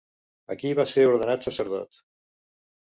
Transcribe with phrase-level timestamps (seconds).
[0.55, 2.05] Aquí va ser ordenat sacerdot.